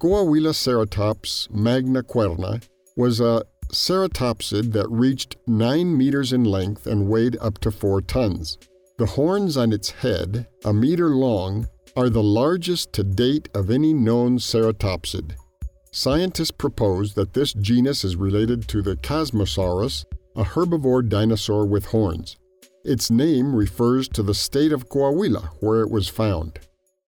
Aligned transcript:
Coahuila 0.00 0.54
ceratops 0.54 1.50
magna 1.50 2.02
cuerna 2.02 2.66
was 2.96 3.20
a 3.20 3.44
ceratopsid 3.70 4.72
that 4.72 4.90
reached 4.90 5.36
9 5.46 5.94
meters 5.94 6.32
in 6.32 6.42
length 6.42 6.86
and 6.86 7.06
weighed 7.06 7.36
up 7.38 7.58
to 7.58 7.70
4 7.70 8.00
tons. 8.00 8.56
The 8.96 9.04
horns 9.04 9.58
on 9.58 9.74
its 9.74 9.90
head, 9.90 10.46
a 10.64 10.72
meter 10.72 11.10
long, 11.10 11.68
are 11.98 12.08
the 12.08 12.22
largest 12.22 12.94
to 12.94 13.04
date 13.04 13.50
of 13.54 13.70
any 13.70 13.92
known 13.92 14.38
ceratopsid. 14.38 15.34
Scientists 15.92 16.50
propose 16.50 17.12
that 17.12 17.34
this 17.34 17.52
genus 17.52 18.02
is 18.02 18.16
related 18.16 18.66
to 18.68 18.80
the 18.80 18.96
Chasmosaurus, 18.96 20.06
a 20.34 20.44
herbivore 20.44 21.06
dinosaur 21.06 21.66
with 21.66 21.84
horns. 21.84 22.38
Its 22.86 23.10
name 23.10 23.54
refers 23.54 24.08
to 24.08 24.22
the 24.22 24.32
state 24.32 24.72
of 24.72 24.88
Coahuila, 24.88 25.50
where 25.60 25.82
it 25.82 25.90
was 25.90 26.08
found. 26.08 26.58